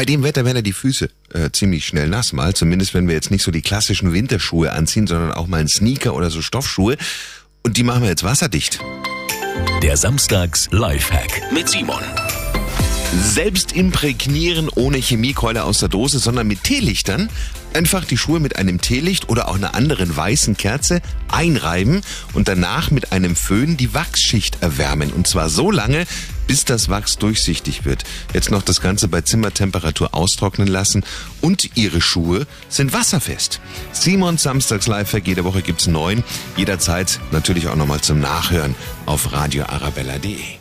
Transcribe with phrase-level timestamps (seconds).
[0.00, 3.14] Bei dem Wetter werden ja die Füße äh, ziemlich schnell nass mal, zumindest wenn wir
[3.14, 6.96] jetzt nicht so die klassischen Winterschuhe anziehen, sondern auch mal einen Sneaker oder so Stoffschuhe.
[7.62, 8.80] Und die machen wir jetzt wasserdicht.
[9.82, 12.02] Der Samstags Lifehack mit Simon.
[13.12, 17.28] Selbst imprägnieren ohne Chemiekeule aus der Dose, sondern mit Teelichtern.
[17.74, 22.00] Einfach die Schuhe mit einem Teelicht oder auch einer anderen weißen Kerze einreiben
[22.32, 25.12] und danach mit einem Föhn die Wachsschicht erwärmen.
[25.12, 26.06] Und zwar so lange,
[26.50, 28.02] bis das Wachs durchsichtig wird.
[28.34, 31.04] Jetzt noch das Ganze bei Zimmertemperatur austrocknen lassen
[31.40, 33.60] und Ihre Schuhe sind wasserfest.
[33.92, 36.24] Simons Samstags Lifehack, jede Woche gibt's neun.
[36.56, 38.74] Jederzeit natürlich auch nochmal zum Nachhören
[39.06, 40.58] auf radioarabella.de.